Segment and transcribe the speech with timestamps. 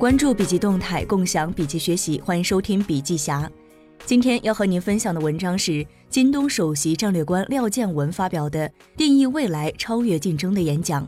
[0.00, 3.46] 关注笔记动态，共享笔记学习，欢迎收听笔记侠。
[4.06, 8.66] 今天要和您分享的文章是京东首席战略官廖建文发表的
[8.96, 11.06] 《定义未来，超越竞争》的演讲。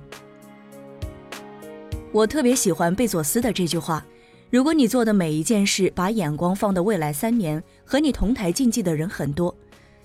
[2.12, 4.04] 我特别喜欢贝佐斯的这句话：
[4.50, 9.50] 如果你做的每一件事把眼光放到未来三年，和你同台竞技的人很多；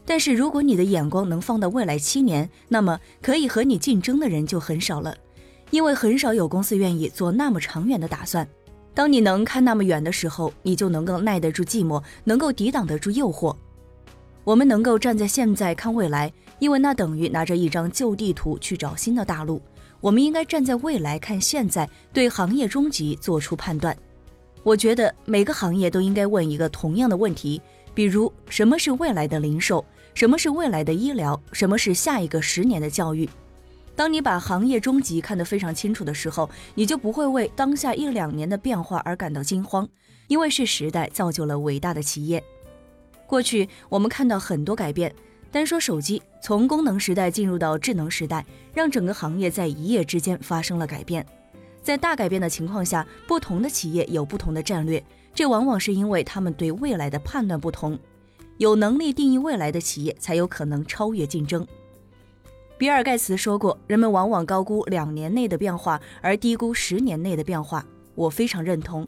[0.06, 5.14] 但是如果你的眼光能放到未来七年，那么可以和你竞争的人就很少了，
[5.72, 8.48] 因为很少有公司愿意做那么长远的打算。
[8.98, 13.56] 当你能看那么远的时候，你就能够耐得住寂寞，能够抵挡得住诱惑。
[14.44, 19.62] 我们能够站在现在看未来，因为那等于拿着一张旧地图去找新的大陆。
[20.02, 23.96] 我们应该站在未来看现在，对行业终极做出判断。
[24.64, 27.62] 我觉得每个行业都应该问一个同样的问题，
[27.94, 33.30] 比如什么是未来的零售，什么是未来的医疗，什么是下一个十年的教育。
[33.98, 39.90] 当你把行业终极看得非常清楚的时候，你就不会为当下一两年的变化而感到惊慌，
[40.28, 42.44] 因为是时代造就了伟大的企业。
[43.26, 45.12] 过去我们看到很多改变，
[45.52, 51.26] 单说手机，从功能时代进入到智能时代，让整个行业在一夜之间发生了改变。
[51.82, 57.98] 在大改变的情况下，不同的企业有不同的战略，这往往是因为他们对未来的判断不同。
[58.58, 61.66] 有能力定义未来的企业，才有可能超越竞争。
[62.78, 67.84] 比尔·盖茨说过：“人们往往高估两年内的变化，而低估十年内的变化。”
[68.14, 69.08] 我非常认同。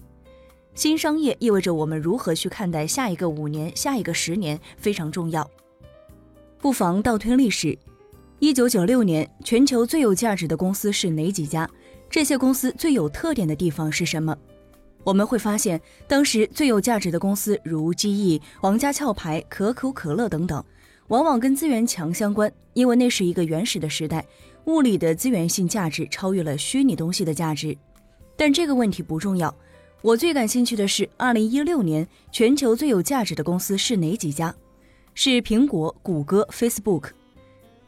[0.73, 5.47] 新商业意味着我们如何去看待下一个五年、下一个十年非常重要。
[6.59, 7.77] 不妨倒推历史：
[8.39, 11.69] 一九九六年，全球最有价值的公司是哪几家？
[12.09, 14.35] 这些公司最有特点的地方是什么？
[15.03, 20.63] 我们会发现，当时最有价值的公司如机翼、皇家壳牌、可口可乐等等。
[21.09, 24.25] 往往跟资源强相关，因为那是一个原始的时代，
[24.65, 27.75] 物理的资源性价值超越了虚拟东西的价值。
[28.37, 29.53] 但这个问题不重要，
[30.01, 34.55] 我最感兴趣的是，二零一六年全球最有价值的公司是哪几家？
[35.15, 37.09] 是苹果、谷歌、Facebook。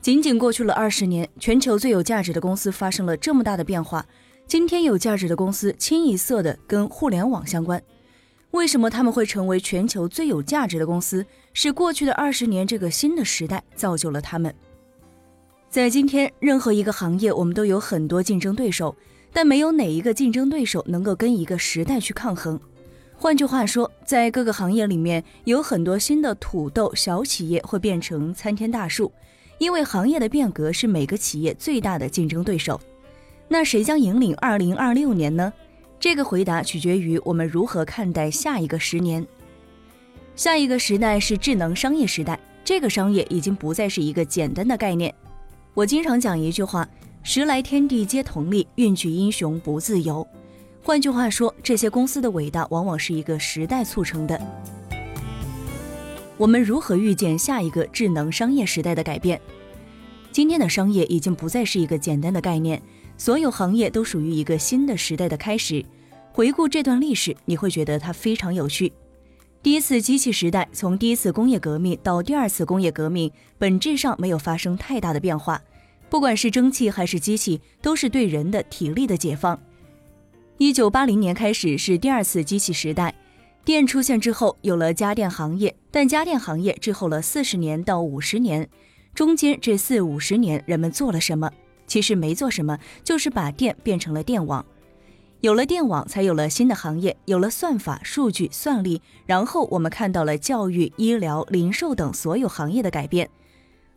[0.01, 4.03] 仅仅过去了二十年，全球最有价值的公司发生了这么大的变化。
[4.47, 7.81] 今天有价值的公司清一色的跟互联网相关。
[8.51, 11.25] 为什么他们会成为全球最有价值的公司？
[11.53, 14.53] 是过去的二十年这个新的时代造就了他们。
[15.69, 18.95] 在今天，任何一个行业，我们都有很多竞争对手，
[19.31, 22.59] 但没有哪一个竞争对手能够跟一个时代去抗衡。
[23.15, 29.11] 换句话说，在各个行业里面，有很多新的土豆小企业会变成参天大树，
[29.59, 32.79] 因为行业的变革是每个企业最大的竞争对手。
[33.47, 35.53] 那谁将引领二零二六年呢？
[36.01, 39.25] 这个回答取决于我们如何看待下一个十年。
[40.35, 45.13] 下一个时代是智能商业时代，这个商业已经不再是一个简单的概念。
[45.75, 46.89] 我经常讲一句话
[47.21, 50.27] ：“时来天地皆同力，运去英雄不自由。”
[50.81, 54.41] 换句话说，这些公司的伟大往往是一个时代促成的。
[56.35, 59.39] 我们如何预见下一个智能商业时代的改变？
[60.31, 62.81] 今天的商业已经不再是一个简单的概念。
[63.21, 65.85] 所有行业都属于一个新的时代的开始。
[66.31, 68.91] 回顾这段历史，你会觉得它非常有趣。
[69.61, 75.61] 第一次机器时代，从第一次工业革命到第二次工业革命，本质上没有发生太大的变化。
[76.09, 79.61] 不管是蒸汽还是机器，都是对人的体力的解放。
[80.57, 83.13] 一九八零年开始是第二次机器时代，
[83.63, 88.67] 电出现之后有了家电行业，但家电行业滞后了四十年到五十年。
[89.13, 91.51] 中间这四五十年，人们做了什么？
[91.91, 94.65] 其实没做什么，就是把电变成了电网。
[95.41, 103.29] 有了电网，才有了新的行业，有了算法、数据、算力，然后我们看到了教育、医疗、零售等所有行业的改变。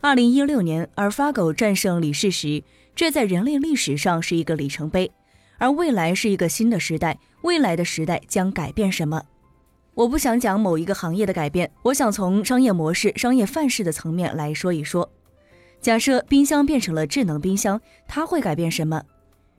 [0.01, 2.65] 二零一六年，阿尔法狗战胜李世石，
[2.97, 5.13] 这在人类历史上是一个里程碑。
[5.59, 9.23] 而未来是一个新的时代，未来的时代将改变什么？
[9.95, 15.09] 我不想讲某一个行业的改变，我想从商业模式、商业范式的层面来说一说。
[15.85, 17.79] 假设冰箱变成了智能冰箱，
[18.09, 19.03] 它会改变什么？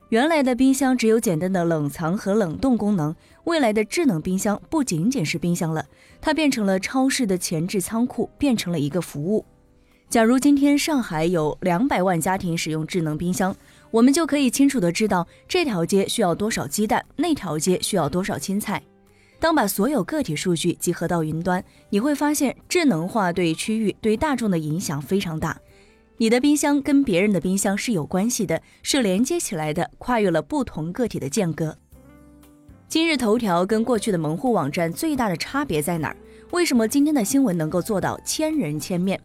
[0.08, 3.14] 原来的冰箱只有简单的冷藏和冷冻功能，
[3.44, 5.86] 未来的智能冰箱不仅仅是冰箱了，
[6.20, 9.44] 它变成了超市的前置仓库，变成了一个服务。
[10.08, 13.54] 假如今天上海有两百万家庭使用智能冰箱，
[13.92, 18.82] 我们就可以清楚的知道这条街需要多少鸡蛋，那条街需要多少青菜。
[19.38, 25.56] 当把所有个体数据集合到云端，你会发现智能化对区域、对大众的影响非常大。
[26.18, 31.76] 你的冰箱跟别人的冰箱是有关系的，是连接起来的，跨越了不同个体的间隔。
[32.88, 36.16] 今日头条跟过去的门户网站最大的差别在哪儿？
[36.52, 39.20] 为什么今天的新闻能够做到千人千面？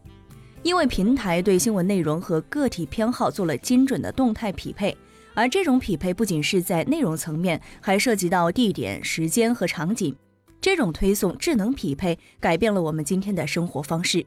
[0.62, 4.94] 因为平台对新闻内容和个体偏好做了精准的动态匹配，
[5.32, 10.14] 而这种匹配不仅是在内容层面，还涉及到地点、时间和场景。
[10.60, 14.26] 这种推送智能匹配改变了我们今天的生活方式。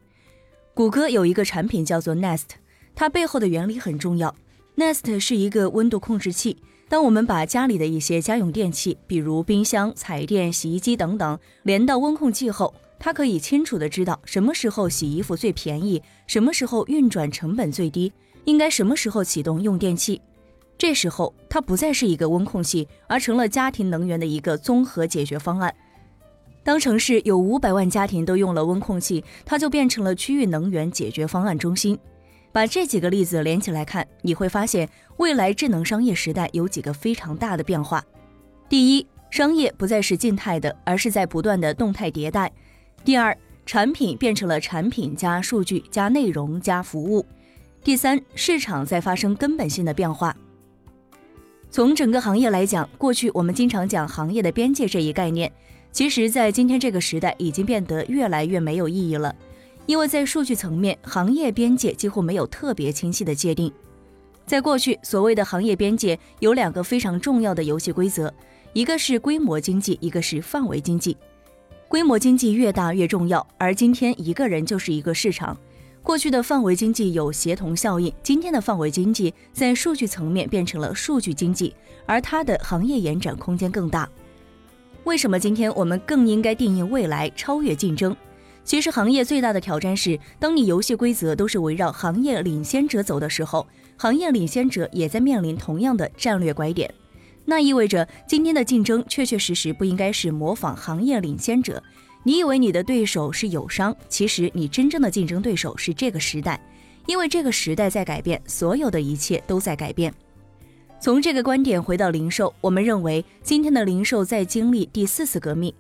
[0.75, 2.47] 谷歌有一个产品叫做 Nest，
[2.93, 4.35] 它背后的原理很重要。
[4.75, 6.57] Nest 是一个温度控制器。
[6.89, 18.11] 当我们把家里的一些家用电器，比如冰箱、彩电、洗衣机等等，连到温控器后，它可以清楚的知道什么时候洗衣服最便宜，什么时候运转成本最低，
[18.43, 20.21] 应该什么时候启动用电器。
[20.77, 25.73] 这时候，它不再是一个温控器，而成了家庭能源的一个综合解决方案。
[26.65, 31.95] 当城市有五百万家庭都用了温控器，它就变成了区域能源解决方案中心。
[32.51, 38.03] 把这几个例子连起来看，你会发现未来智能商业时代有几个非常大的变化。
[38.67, 42.51] 第一，商业不再是静态的，而是在不断的动态迭代。
[43.03, 47.23] 第二，产品变成了产品加数据加内容加服务。
[47.83, 50.35] 第三，市场在发生根本性的变化。
[51.69, 55.51] 从整个行业来讲，过去我们经常讲行业的边界这一概念。
[55.95, 59.33] 其实，在今天这个时代，已经变得越来越没有意义了，
[59.85, 63.71] 因为在数据层面，行业边界几乎没有特别清晰的界定。
[64.45, 68.31] 在过去，所谓的行业边界有两个非常重要的游戏规则，
[68.73, 71.15] 一个是规模经济，一个是范围经济。
[71.87, 75.57] 规模经济越大越重要，而今天一个人就是一个市场。
[76.03, 81.73] 过去的范围经济有协同效应，今天的范围经济在数据层面变成了数据经济，
[82.05, 84.09] 而它的行业延展空间更大。
[85.05, 88.15] 为什么今天我们更应该定义未来超越竞争？
[88.63, 93.67] 其实行业最大的挑战是，当你游戏规则都是围绕行业领先者走的时候，
[93.97, 96.91] 行业领先者也在面临同样的战略拐点。
[97.45, 101.81] 那意味着今天的竞争确确实实不应该是模仿行业领先者。
[102.23, 106.59] 你以为你的对手是友商，其实你真正的竞争对手是这个时代，
[107.05, 110.11] 因为这个时代在改变，所有的一切都在改变。
[111.05, 115.71] 从这个观点回到零售，我们认为今天的零售在经历第四次革命。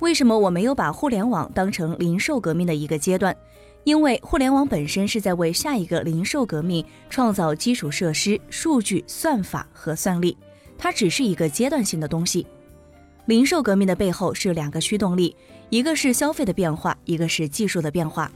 [0.00, 3.32] 为什么我没有把互联网当成零售革命的一个阶段？
[3.84, 10.36] 因为互联网本身是在为下一个零售革命创造基础设施、数据、算法和算力，
[10.76, 12.44] 它只是一个阶段性的东西。
[13.26, 15.36] 零售革命的背后是两个驱动力，
[15.70, 18.32] 一个是消费的变化，一个是技术的变化。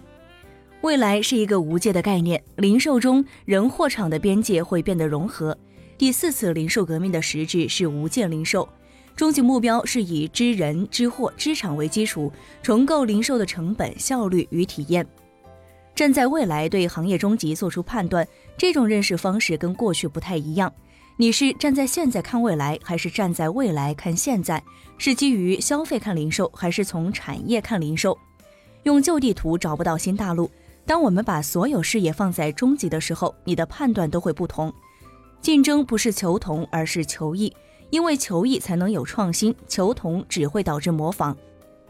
[0.82, 5.58] 未来是一个无界的概念，零售中人货场的边界会变得融合。
[5.98, 8.68] 第四次零售革命的实质是无界零售，
[9.14, 12.30] 终极目标是以知人、知货、知场为基础，
[12.62, 15.06] 重构零售的成本、效率与体验。
[15.94, 18.28] 站在未来对行业终极做出判断，
[18.58, 20.70] 这种认识方式跟过去不太一样。
[21.16, 24.62] 你是站在现在看未来，还是站在未来看现在？
[24.98, 28.18] 是基于消费看零售，还是从产业看零售？
[28.82, 30.50] 用旧地图找不到新大陆。
[30.84, 34.70] 当我们把所有视野放在终极的时候，你的判断都会不同。
[35.40, 37.54] 竞争不是求同，而是求异，
[37.90, 41.36] 因为求异才能有创新，求同只会导致模仿。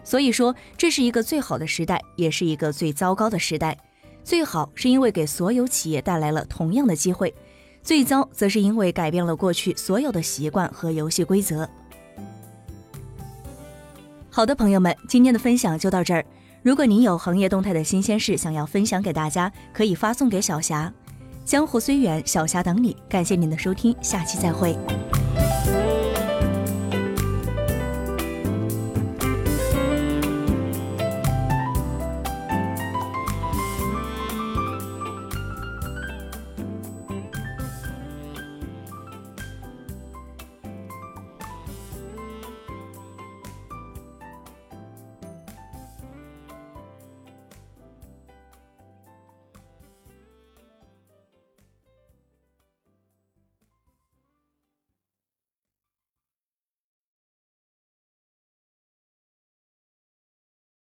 [0.05, 3.77] 所以说，这是一个最好的时代，也是一个最糟糕的时代。
[4.23, 7.35] 最好是因为给所有企业带来了同样的机会，
[7.83, 11.69] 最糟则是因为改变了过去所有的习惯和游戏规则。
[14.29, 16.25] 好的，朋友们，今天的分享就到这儿。
[16.63, 20.93] 如果您有行业动态的新鲜事想要分享给大家，可以发送给小霞。
[21.47, 22.97] 江湖虽远，小侠等你。
[23.09, 24.77] 感谢您的收听，下期再会。